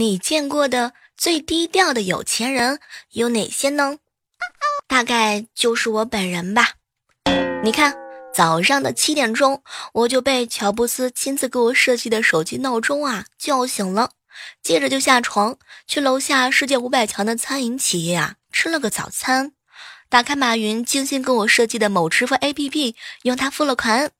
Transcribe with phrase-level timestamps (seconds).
[0.00, 3.98] 你见过的最低调的有钱人有哪些呢？
[4.88, 6.70] 大概就是我本人吧。
[7.62, 7.94] 你看，
[8.32, 14.12] 早上的七点钟，我就被乔布斯亲自给我设计的手机闹钟啊叫醒了，
[14.62, 19.52] 接着就下床去楼下世界五百强的餐饮企业啊吃了个早餐，
[20.08, 22.94] 打开马云精心给我设计的某支付 APP，
[23.24, 24.10] 用它付了款。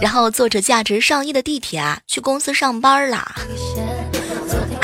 [0.00, 3.34] 然后坐着价值上亿的地铁啊，去公司上班啦。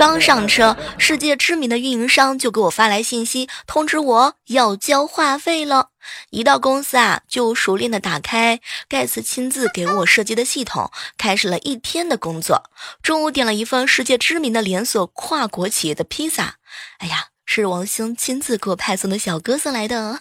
[0.00, 5.90] 刚上车，世界知名的运营商就给我发来信息，通知我要交话费了。
[6.30, 12.62] 一到公司啊，就熟练的打开盖茨亲自给我设计的系统，开始了一天的工作。
[13.02, 16.54] 中午点了一份世界知名的连锁跨国企业的披萨，
[17.00, 17.26] 哎呀。
[17.52, 20.20] 是王兴亲自给我派送的小哥送来的，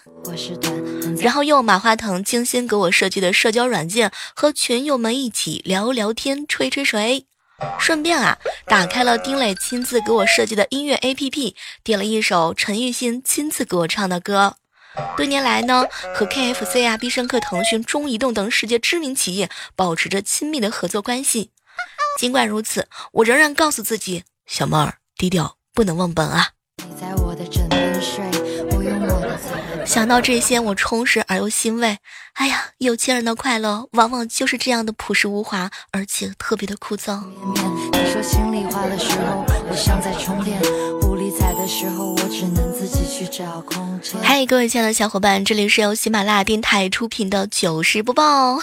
[1.20, 7.29] 然后用马化腾精心给我设计的社交软件，和群友们一起聊聊天、吹吹水。
[7.78, 14.56] 顺便啊，打开了丁磊亲自给我设计的音乐 APP，点了一首陈奕迅亲自给我唱的歌。
[15.16, 21.52] 多年来呢，和 KFC 啊、必胜客、腾讯、中移动等世界知名企业保持着亲密的合作关系。
[22.18, 26.50] 尽管如此，我仍然告诉自己，小妹儿低调，不能忘本啊。
[29.90, 31.98] 想到这些，我充实而又欣慰。
[32.34, 37.20] 哎呀，有钱人的快乐往往就是这样的朴实无华，而且特别的枯燥。
[44.22, 48.60] 嗨，各位亲爱的小伙伴，这里是由喜马拉雅电台出品的糗事播报。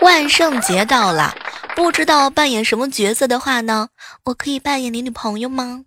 [0.00, 1.32] 万圣节到了，
[1.76, 3.90] 不知道扮演什么角色的话呢？
[4.24, 5.82] 我可以扮演你女朋友吗？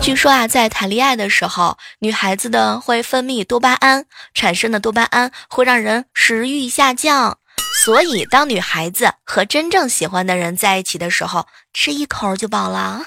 [0.00, 7.38] 据说啊，在谈恋爱的时候，女孩子的会分泌多巴胺，产生的多巴胺会让人食欲下降。
[7.84, 13.02] 所以，当女孩子和真正喜欢的人在一起的时候，吃一口就饱了。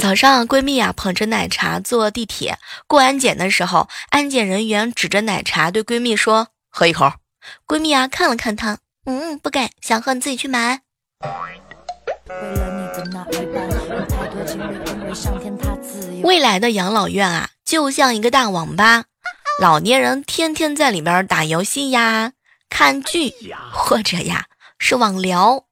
[0.00, 2.58] 早上，闺蜜啊捧着奶茶坐地铁
[2.88, 7.12] 过安检的时候，安检人员指着奶茶对闺蜜说：“喝一口。”
[7.66, 10.80] 闺蜜啊看了看她，嗯，不给，想喝你自己去买。
[16.22, 19.04] 未来的养老院啊，就像一个大网吧，
[19.60, 22.32] 老年人天天在里边打游戏呀、
[22.68, 23.32] 看剧，
[23.72, 24.46] 或者呀
[24.78, 25.64] 是网聊。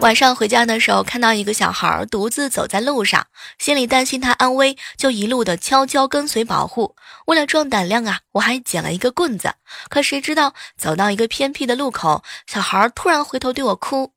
[0.00, 3.26] 晚上回家的时候，看到一个小孩独自走在路上，
[3.58, 6.94] 心里担心他安危，就一路的悄悄跟随保护。
[7.26, 9.54] 为了壮胆量啊，我还捡了一个棍子。
[9.88, 14.12] 可谁知道走到一个偏僻的路口，小孩突然回头对我哭：“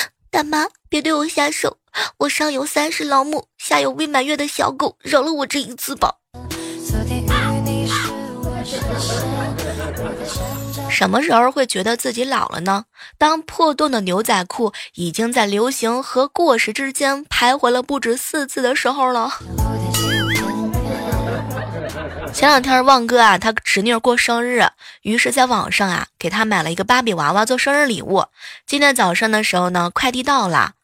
[0.30, 1.78] 大妈，别对我下手，
[2.18, 6.16] 我上有三十老母，下有未满月的小狗，饶了我这一次吧。”
[11.02, 12.84] 什么时候会觉得自己老了呢？
[13.18, 19.32] 当破洞的牛仔裤已经在流行和过时之间徘徊了不止四次的时候了。
[22.32, 24.64] 前两天旺哥啊，他侄女过生日，
[25.02, 28.26] 于是在网上啊给他买了一个芭比娃娃做生日礼物。
[28.64, 30.74] 今天早上的时候呢，快递到了。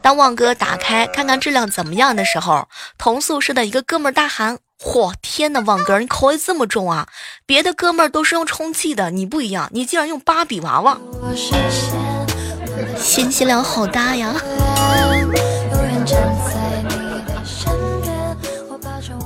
[0.00, 4.60] 当旺哥打开看看质量怎么样的时候，同宿舍的一个哥们大喊。
[4.78, 5.12] 嚯！
[5.20, 7.08] 天呐，旺哥，你口味这么重啊！
[7.44, 10.98] 别的哥们儿都是用充气的，你不一样，你竟然用芭比娃娃，
[12.96, 14.34] 信息量好大呀！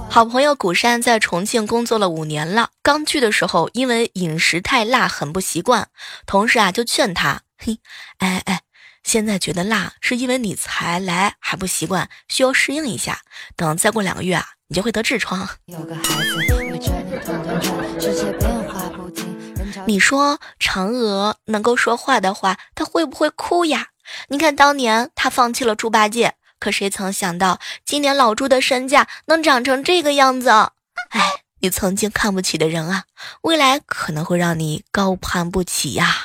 [0.09, 5.89] 好朋友古山在重庆工作了五年了，刚去的时候因为饮食太辣，很不习惯，
[6.27, 7.79] 同事啊就劝他：嘿，
[8.19, 8.61] 哎哎，
[9.03, 13.21] 现在觉得辣是因为你才来还不习惯，需要适应一下，
[13.57, 14.47] 等再过两个月啊。
[14.73, 15.47] 你就会得痔疮。
[19.85, 23.89] 你说嫦娥能够说话的话，她会不会哭呀？
[24.29, 30.49] 你看当年她放弃了猪八戒，可谁曾想到今年老猪的身价能长成这个样子？
[30.49, 31.21] 哎，
[31.61, 33.05] 你曾经看不起的人啊，
[33.43, 36.17] 未来可能会让你高攀不起呀。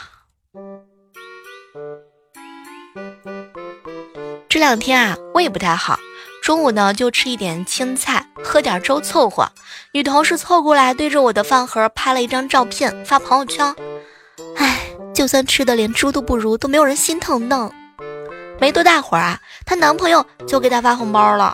[4.47, 5.99] 这两天啊，胃不太好。
[6.47, 9.51] 中午呢，就吃一点青菜，喝点粥凑合。
[9.91, 13.75] 女同事凑过来，对着我的饭盒拍了一张照片，发朋友圈。
[14.55, 14.79] 唉，
[15.13, 17.69] 就算吃的连猪都不如，都没有人心疼呢。
[18.61, 21.53] 没多大会儿啊，她男朋友就给她发红包了。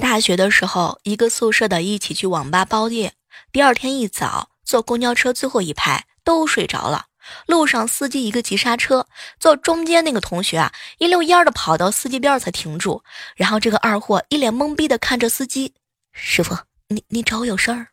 [0.00, 3.14] 大学的时候，一个宿舍的一起去网吧包夜，
[3.50, 7.06] 第二天一早坐公交车最后一排都睡着了。
[7.46, 9.06] 路上，司机一个急刹车，
[9.38, 13.02] 坐中间那个同学啊，一溜烟的跑到司机边才停住。
[13.36, 15.74] 然后这个二货一脸懵逼的看着司机
[16.12, 16.56] ：“师傅，
[16.88, 17.88] 你你找我有事儿？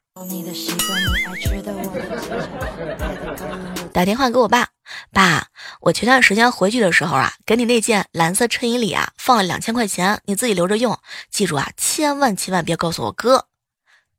[3.93, 4.67] 打电话给我爸，
[5.13, 5.47] 爸，
[5.81, 10.99] 我前段时间回去的时候啊，给你那件蓝色衬衣里啊放了两千块钱，你自己留着用，
[11.31, 13.47] 记住啊，千万千万别告诉我哥。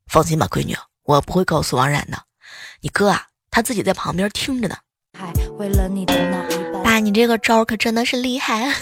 [0.07, 2.23] 放心吧，闺女，我不会告诉王冉的。
[2.81, 4.77] 你哥啊，他自己在旁边听着呢。
[6.83, 8.73] 爸，你这个招可真的是厉害。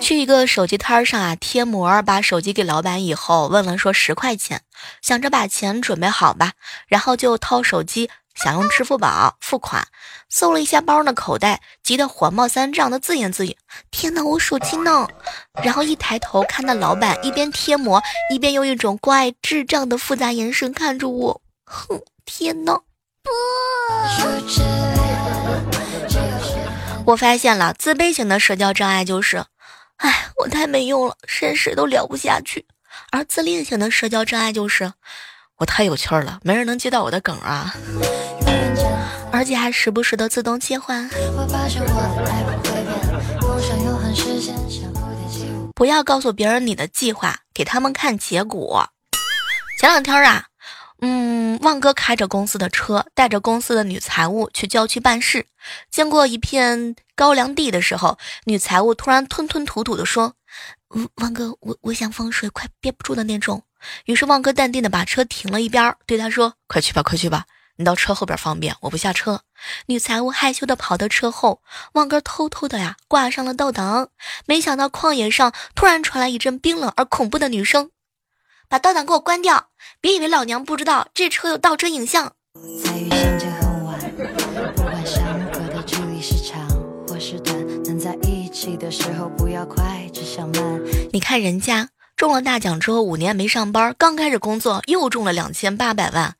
[0.00, 4.62] 去一个手机摊上啊，贴膜，把手机给老板以后，问了说十块钱，
[5.02, 6.52] 想着把钱准备好吧，
[6.86, 9.84] 然后就掏手机，想用支付宝付款，
[10.28, 13.56] 搜了一下包的口袋，急得火冒三丈的自言自语
[13.90, 15.08] ：“天哪，我手机呢？”
[15.64, 18.00] 然后一抬头看到老板一边贴膜，
[18.32, 22.80] 一边用一种关爱智障的复杂眼神看着我，哼，天哪！
[27.04, 29.44] 我发现了，自卑型的社交障碍就是。
[29.98, 32.66] 哎，我太没用了，谁谁都聊不下去。
[33.10, 34.92] 而自恋型的社交障碍就是，
[35.58, 37.74] 我太有趣了，没人能接到我的梗啊，
[39.32, 41.08] 而且还时不时的自动切换。
[45.74, 48.88] 不要告诉别人你的计划，给他们看结果。
[49.80, 50.44] 前两天啊。
[51.00, 55.46] 嗯，旺哥开着公司的车，带着公司的女财务去郊区办事。
[55.90, 60.34] 经过一片高粱地的时候，女财务突然吞吞吐吐地说
[61.16, 63.62] ：“旺哥，我我想放水，快憋不住的那种。”
[64.06, 67.44] 于是旺哥淡定的把车停了一边，对他说：“快去吧，快去吧，
[67.76, 69.42] 你到车后边方便，我不下车。”
[69.86, 71.60] 女财务害羞的跑到车后，
[71.92, 74.08] 旺哥偷偷的呀挂上了倒档。
[74.46, 77.90] 没想到旷野上突然传来一阵冰冷而恐怖的女声。
[78.68, 79.68] 把倒档给我关掉！
[80.00, 82.32] 别以为老娘不知道，这车有倒车影像。
[91.12, 96.34] 你看人家中了大奖之后五年没上班，刚开始工作又中了两千八百万，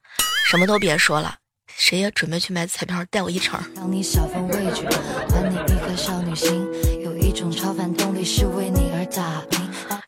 [0.50, 1.36] 什么都别说了，
[1.76, 3.60] 谁也准备去买彩票带我一程。
[3.76, 4.02] 还你一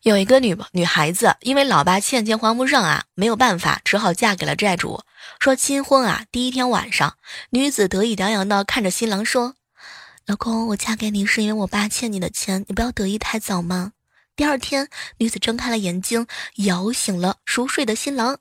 [0.09, 5.03] 有一个女女孩子，因为老爸欠钱还不上啊，没有办法，只好嫁给了债主。
[5.39, 7.15] 说新婚啊，第一天晚上，
[7.51, 9.55] 女子得意洋洋的看着新郎说
[10.27, 13.93] ：“老公，我嫁给你是因为我爸欠你的钱，你不要得意太早嘛。”
[14.35, 14.89] 第二天，
[15.19, 16.27] 女子睁开了眼睛，
[16.57, 18.39] 摇醒了熟睡的新郎：“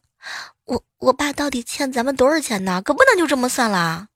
[0.66, 2.82] 我我爸到底欠咱们多少钱呢？
[2.82, 4.08] 可不能就这么算了。”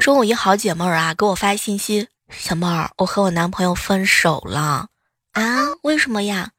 [0.00, 4.86] 中午一好姐妹儿啊，给我发信息：“小妹儿，我和我男朋友分手了
[5.32, 5.68] 啊？
[5.82, 6.50] 为什么呀？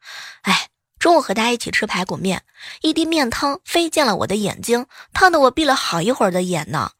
[0.41, 0.67] 哎，
[0.99, 2.43] 中午和他一起吃排骨面，
[2.81, 6.91] 一滴面汤飞进了我的眼睛，烫得我闭了好一会儿的眼呢。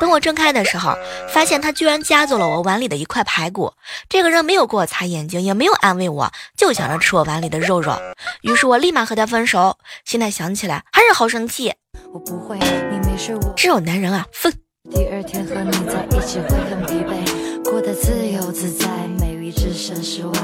[0.00, 0.96] 等我睁开的时候，
[1.28, 3.74] 发现他居然夹走了我碗里的一块排骨。
[4.08, 8.00] 这个人没有给我擦眼睛，也没有安慰我，就想着吃我碗里的肉肉。
[8.42, 9.76] 于是我立马和他分手。
[10.04, 11.74] 现在想起来还是好生气。
[12.12, 14.52] 我不会，你没事我这种男人啊，分。
[14.90, 18.86] 第二天和你在一起会很疲惫，过得自由自在，
[19.18, 20.40] 美丽置身事外，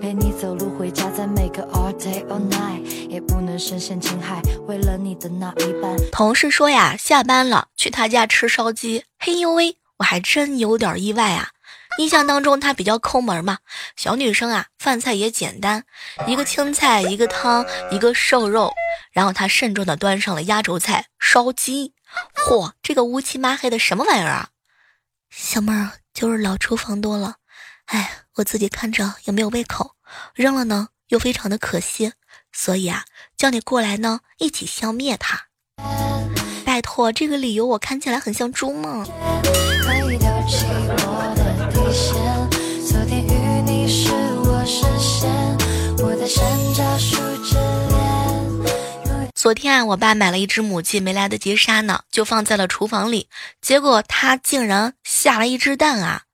[0.00, 5.96] 陪你走路回家，在每个 all day all night，也不能深陷情海，为了你的那一半。
[6.12, 11.50] 同事说呀，下班了去他家吃烧鸡，嘿呦喂，我还真有点意外啊。
[11.98, 13.58] 印象当中他比较抠门嘛，
[13.96, 15.84] 小女生啊，饭菜也简单，
[16.26, 18.74] 一个青菜，一个汤，一个瘦肉，
[19.12, 21.94] 然后他慎重的端上了压轴菜烧鸡。
[22.34, 24.48] 嚯，这个乌漆麻黑的什么玩意儿啊！
[25.30, 27.36] 小妹儿就是老厨房多了，
[27.86, 29.96] 哎，我自己看着也没有胃口，
[30.34, 32.12] 扔了呢又非常的可惜，
[32.52, 33.04] 所以啊，
[33.36, 35.46] 叫你过来呢一起消灭它。
[36.64, 39.04] 拜托，这个理由我看起来很像猪吗？
[49.46, 53.28] 昨天啊，我爸买了一只母鸡，没来得及杀呢，就放在了厨房里。
[53.60, 56.24] 结果它竟然下了一只蛋啊！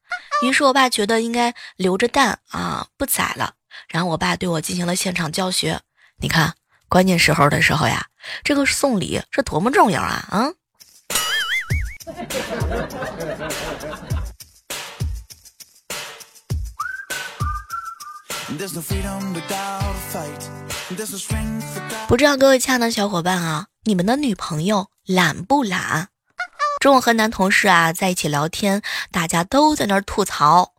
[0.43, 3.53] 于是我爸觉得应该留着蛋啊，不宰了。
[3.91, 5.79] 然后我爸对我进行了现场教学。
[6.23, 6.55] 你看，
[6.89, 8.07] 关键时候的时候呀，
[8.45, 10.27] 这个送礼是多么重要啊！
[10.31, 10.51] 啊！
[22.07, 26.09] 不知道各位亲爱的小伙伴啊，你们的女朋友懒不懒？
[26.79, 30.75] 中午和男同事啊在一起聊天，大家都在那儿吐槽。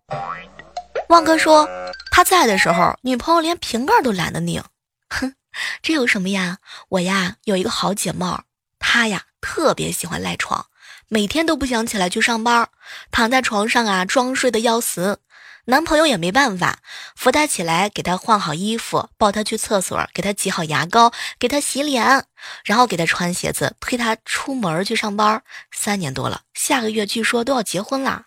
[1.09, 1.67] 旺哥说
[2.11, 4.63] 他在的时候，女朋友连瓶盖都懒得拧。
[5.09, 5.33] 哼，
[5.81, 6.59] 这有什么呀？
[6.89, 8.43] 我呀有一个好姐妹，
[8.77, 10.67] 她呀特别喜欢赖床，
[11.07, 12.69] 每天都不想起来去上班，
[13.09, 15.17] 躺在床上啊装睡的要死。
[15.65, 16.79] 男朋友也没办法，
[17.15, 22.25] 扶她起来，给她换好衣服，抱她去厕所，给她挤好牙膏，给她洗脸，
[22.65, 25.41] 然后给她穿鞋子，推她出门去上班。
[25.71, 28.25] 三年多了，下个月据说都要结婚啦。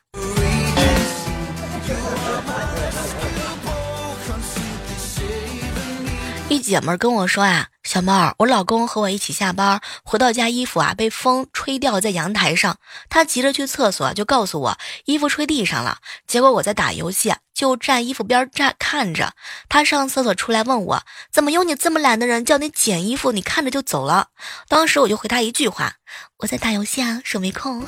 [6.66, 12.76] 姐们跟我说啊，小猫儿，我老公和我一起下班，回到家衣服啊被风吹掉在阳台上，
[13.08, 15.98] 他急着去厕所，就告诉我衣服吹地上了。
[16.26, 19.34] 结果我在打游戏，就站衣服边站看着
[19.68, 24.30] 他上厕所出来问我，怎么有你这么懒的人叫你捡衣服，你看着就走了。
[24.68, 25.94] 当时我就回他一句话，
[26.38, 27.86] 我在打游戏啊，手没空。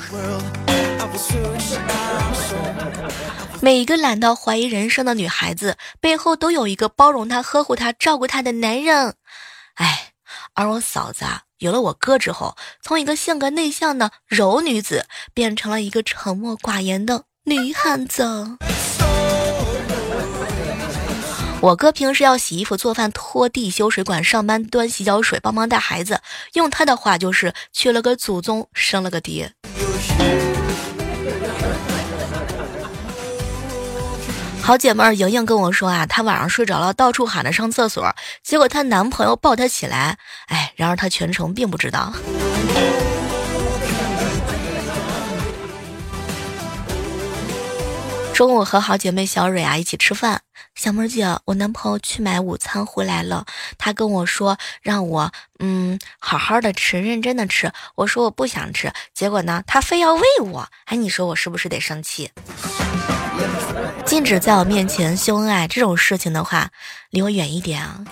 [3.61, 9.15] 每一个懒到怀疑人生的女孩子背后，都有一个包容她、呵护她、照顾她的男人。
[9.75, 10.13] 哎，
[10.53, 18.23] 而我嫂子啊，有了我哥之后，从一个性格内向的柔女子，变成了一个沉默寡言的女汉子。
[21.61, 26.21] 我哥平时要洗衣服、做饭、拖地、修水管、上班端洗脚水、帮忙带孩子，
[26.53, 29.53] 用他的话就是娶了个祖宗，生了个爹。
[34.69, 42.13] 好姐妹莹莹跟我说啊，她晚上睡着了，到处喊着上厕所，结果她男朋友抱她起来，哎，然而她全程并不知道。
[48.31, 50.41] 中午和好姐妹小蕊啊一起吃饭，
[50.75, 53.47] 小妹儿姐，我男朋友去买午餐回来了，
[53.79, 62.29] 他跟我说让我嗯好好的吃，认真的吃，我说我不想吃，结果呢他非要喂我，哎，你说我是不是得生气？
[64.05, 66.71] 禁止在我面前秀恩爱这种事情的话，
[67.11, 68.03] 离我远一点啊！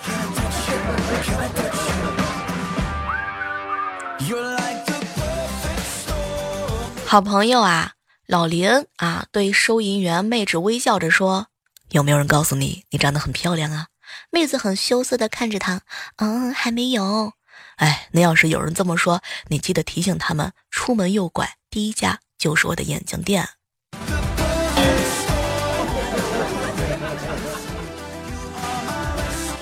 [7.04, 7.92] 好朋友啊，
[8.26, 11.46] 老林啊，对收银员妹子微笑着说
[11.90, 13.86] ：“有没有人告诉你，你长得很漂亮啊？”
[14.30, 15.80] 妹子很羞涩的看着他，
[16.16, 17.32] 嗯，还没有。
[17.76, 23.48] 哎，那要是有人这么说，你记得提醒他们，出门右拐，第一家就是我的眼镜店。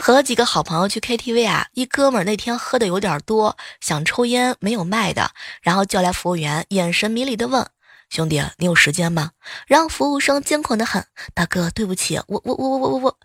[0.07, 5.33] 和几个好朋友去 KTV 啊，一哥们儿那天喝的有点多，想抽烟没有卖的，
[5.63, 7.67] 然后叫来服务员，眼神迷离的问
[8.09, 9.33] ：“兄弟，你有时间吗？”
[9.67, 13.17] 让服务生惊恐的很：“大哥，对不起，我我我我我我我。”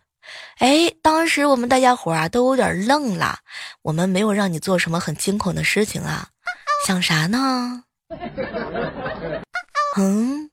[0.57, 3.37] 哎，当时我们大家伙啊都有点愣了，
[3.83, 6.29] 我们没有让你做什么很惊恐的事情啊，
[6.87, 7.83] 想啥呢？
[9.97, 10.49] 嗯。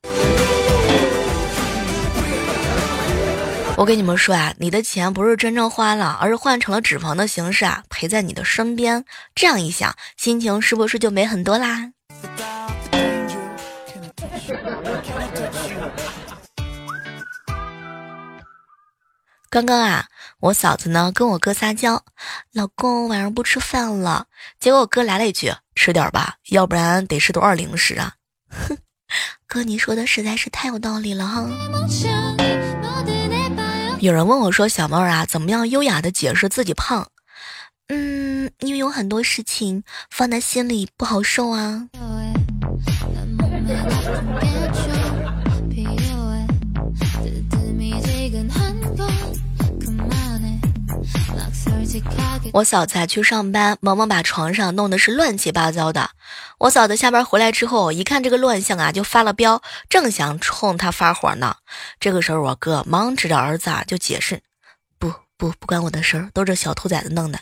[3.78, 9.04] 我跟你们说啊，你的钱不是真正花了，而是换成了脂肪的形式啊，陪在你的身边。
[9.36, 11.92] 这样一想，心情是不是就美很多啦？
[19.48, 20.06] 刚刚啊，
[20.40, 22.02] 我嫂子呢跟我哥撒娇，
[22.52, 24.26] 老公晚上不吃饭了。
[24.58, 28.14] 结果我哥来了一句：“吃点吧，要不然得吃多少零食啊？”
[28.50, 28.76] 哼，
[29.46, 31.46] 哥你说的实在是太有道理了哈。
[34.00, 37.08] 有人问我说：“小妹儿啊，怎么样优雅的解释自己胖？
[37.88, 41.88] 嗯，因为有很多事情放在心里不好受啊。”
[52.52, 56.10] 我嫂子去上班，萌萌把床上弄得是乱七八糟的。
[56.58, 61.56] 我嫂子下班回来之后，一看这个乱象啊，就发了飙，正想冲他发火呢。
[62.00, 64.40] 这个时候，我哥忙指着儿子啊，就解释
[64.98, 67.40] ：“不不不关我的事儿，都是小兔崽子弄的。”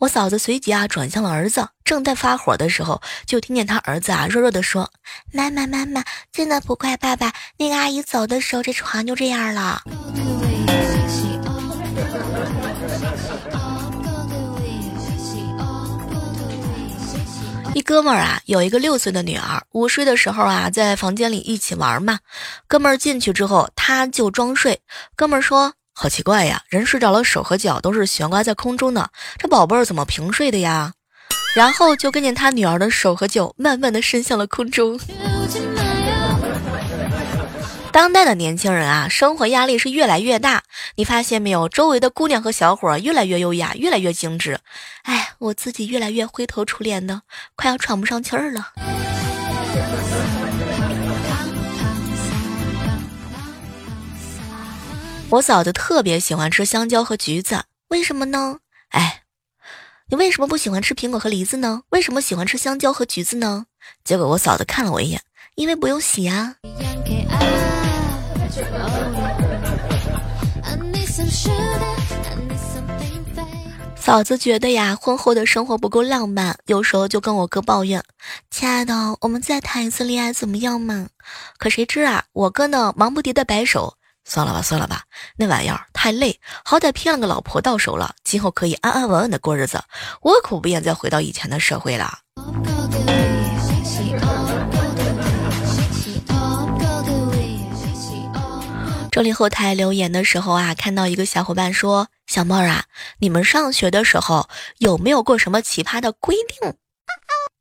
[0.00, 4.90] 我嫂子随即啊转向了儿子，正在发火的时候，就听见他儿子啊弱弱的说
[5.32, 9.82] ：“妈妈妈妈，真的不怪爸爸，那个阿姨走的时候，这床就这样了。”
[17.74, 22.20] 一哥们儿啊，有一个六岁的女儿，午睡的时候啊，在房间里一起玩嘛。
[22.68, 24.80] 哥们儿进去之后，他就装睡。
[25.16, 30.92] 哥们儿说：“好奇怪呀，人睡着了，手和脚都是悬挂在空中的，这宝贝儿怎么平睡的呀？”
[31.56, 34.96] 然后就跟见他女儿的手和脚慢慢的伸向了空中。
[37.94, 40.64] 当代的年轻人啊，生活压力是越来越大。
[40.96, 41.68] 你发现没有？
[41.68, 44.58] 周围的姑娘和小伙越来越优雅，越来越精致。
[45.04, 47.22] 哎，我自己越来越灰头土脸的，
[47.54, 48.72] 快要喘不上气儿了。
[55.28, 58.58] 我嫂子特别喜欢吃香蕉和橘子，为什么呢？
[58.88, 59.22] 哎，
[60.08, 61.82] 你为什么不喜欢吃苹果和梨子呢？
[61.90, 63.66] 为什么喜欢吃香蕉和橘子呢？
[64.02, 65.22] 结果我嫂子看了我一眼，
[65.54, 66.56] 因为不用洗啊。
[73.96, 78.02] 嫂子觉得呀，婚后的生活不够浪漫，有时候就跟我哥抱怨
[78.50, 81.08] ：“亲爱的，我们再谈一次恋爱怎么样嘛？”
[81.58, 83.94] 可谁知啊，我哥呢，忙不迭的摆手
[84.24, 85.02] ：“算了吧，算了吧，
[85.36, 89.82] 那玩意儿太累，好歹骗了个老婆到手了，今后可以安安稳稳的过日子。
[90.20, 92.18] 我可不愿再回到以前的社会了。”
[99.14, 102.86] 这里后台留言的时候啊，看到一个小伙伴说：“小妹儿啊，
[103.20, 106.74] 你们上学的时候有没有过什么奇葩的规定？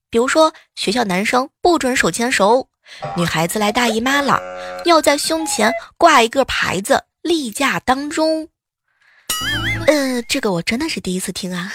[0.10, 2.70] 比如说学校男生不准手牵手，
[3.16, 4.42] 女孩子来大姨妈了
[4.86, 8.48] 要在胸前挂一个牌子，例假当中。
[9.86, 11.72] 嗯，这个我真的是第一次听啊。”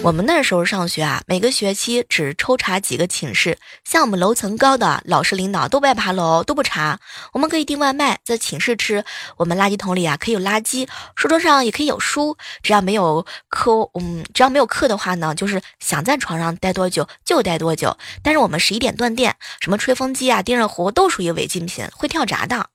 [0.00, 6.98] 我们那时候上学啊，每个学期只抽查几个寝室，像我们楼层高的老师领导都不爱爬楼，都不查。
[7.32, 9.04] 我们可以订外卖，在寝室吃。
[9.36, 12.38] 我们垃圾桶里啊可以有垃圾，书桌上也可以有书。
[12.62, 17.98] 只要没有课，嗯，只要没有课的话呢，就是想在床上待多久就待多久。
[18.22, 22.70] 但是我们十一点断电，什么吹风机啊、电热壶都属于违禁品，会跳闸的。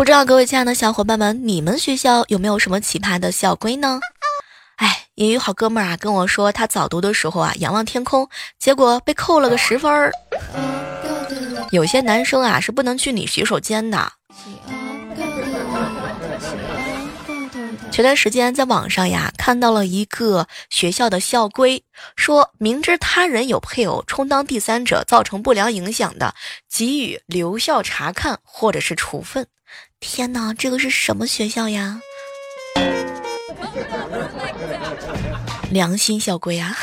[0.00, 4.00] 不知道各位亲爱的小伙伴们，你们学校有没有什么奇葩的校规呢？
[4.76, 8.26] 哎，也有好哥们儿啊跟我说，他早读的时候啊仰望天空，
[8.58, 10.10] 结果被扣了个十分儿。
[11.70, 14.10] 有些男生啊是不能去女洗手间的。
[17.90, 21.84] 前段时间在网上呀看到了一个学校的校规，
[22.16, 26.34] 说明知他人有配偶充当第三者造成不良影响的，
[26.70, 29.46] 给予留校察看或者是处分。
[30.00, 32.00] 天哪，这个是什么学校呀？
[35.70, 36.74] 良心校规啊！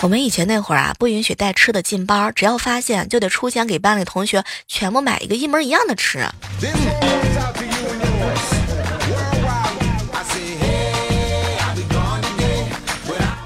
[0.00, 6.24] 我们以前那会儿啊，不允许带吃的进班，只要发现就得出钱给班里同学全部买一个一模一样的吃。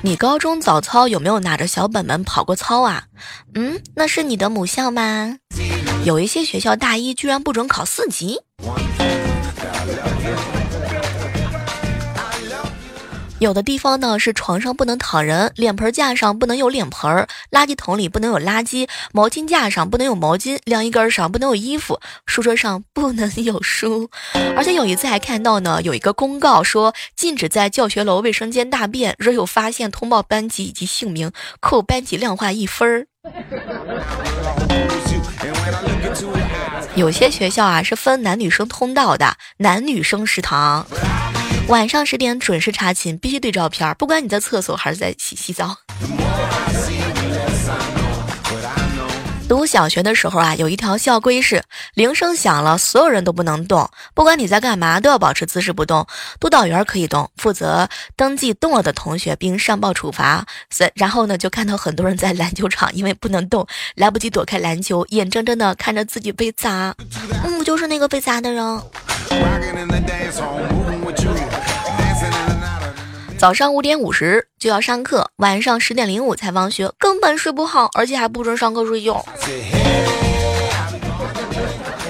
[0.02, 3.04] 你高中早操有没有拿着小本本跑过操啊？
[3.54, 5.38] 嗯，那是你的母校吗？
[6.04, 8.40] 有一些学校大一居然不准考四级。
[13.38, 24.08] 有的地方呢是床上不能躺人，脸盆架上不能有脸盆，垃圾桶里不能有垃圾，毛巾架上不能有毛巾，晾衣杆上不能有衣服，书桌上不能有书。
[24.56, 33.06] 而且有一次还看到呢，有一个公告说禁止在教学楼卫生间大便，若有发现通报班级以及姓名，扣班级量化一分儿。
[36.96, 40.84] 有些学校啊是分男女生通道的，男女生食堂。
[41.68, 45.76] 晚上十点准时查寝，必须对照片，不管你在厕所还是在洗洗澡。
[49.52, 51.62] 读小学的时候啊，有一条校规是：
[51.92, 56.06] 铃声响了，所有人都不能动，不管你在干嘛，都要保持姿势不动。
[56.40, 57.86] 督导员可以动，负责
[58.16, 60.46] 登记动了的同学，并上报处罚。
[60.94, 66.94] 然后呢，就看到很多人在篮球场，因为不能动，来不及躲开篮球，眼睁睁的看着自己被砸。
[67.44, 68.64] 嗯，就是那个被砸的人。
[73.42, 79.26] 早上五点五十就要上课，晚上十点零五才放学，根本睡不好，而且还不准上课睡觉。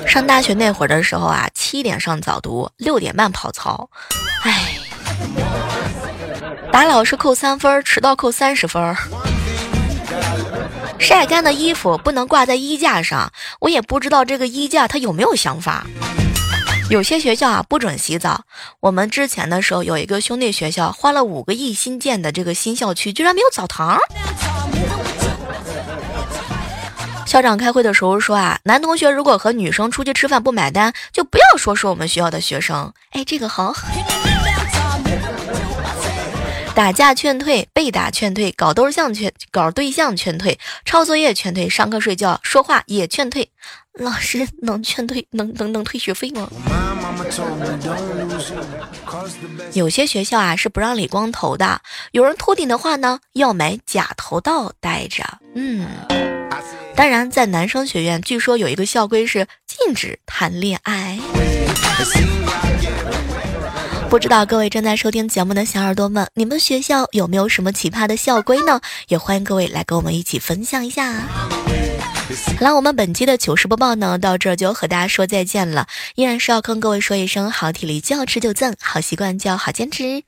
[0.07, 3.89] 上大学那会儿的时候啊，七点上早读，六点半跑操，
[4.43, 4.75] 唉，
[6.71, 8.95] 打老师扣三分，迟到扣三十分。
[10.99, 15.87] 晒干的衣服不能挂在衣架上，我也不知道这个衣架它有没有想法。
[16.93, 18.45] 有些学校啊不准洗澡。
[18.81, 23.99] 我们之前的时候有一个兄弟学校，花了五个亿新建的这个新校区，居然没有澡堂。
[27.27, 32.93] 校长开会的时候说啊，男同学如果和女生出去吃饭不买单，就不要说是我们学校的学生。
[33.13, 33.75] 哎，这个好。
[36.75, 43.51] 打架劝退，被打劝退，搞对象劝搞对象劝退，抄作业劝退，上课睡觉说话也劝退。
[43.99, 46.49] 老师能劝退能能能退学费吗？
[49.75, 51.81] 有些学校啊是不让理光头的，
[52.13, 55.23] 有人秃顶的话呢，要买假头套戴着。
[55.55, 55.87] 嗯，
[56.97, 61.19] 当然在男生学院，据说有一个校规是禁止谈恋爱。
[64.09, 68.81] 不知道各位正在收听节目的小耳朵们，你们学校有没有什么奇葩的校规呢？
[69.09, 71.29] 也欢迎各位来跟我们一起分享一下。
[72.59, 75.87] 好了，我们本期的糗事播报呢，到这儿就和大家说再见了。
[76.15, 80.23] 依然是要跟各位说一声，好体力就要吃就赞，好习惯就要好坚持。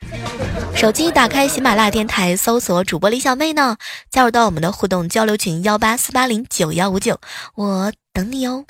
[0.75, 3.77] 手机打开喜马拉雅电台，搜索主播李小妹呢，
[4.11, 7.19] 加入到我们的互动交流群幺八四八零九幺五九，
[7.55, 8.65] 我等你哦。